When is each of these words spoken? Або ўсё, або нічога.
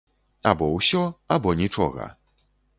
Або 0.51 0.69
ўсё, 0.77 1.03
або 1.37 1.55
нічога. 1.63 2.11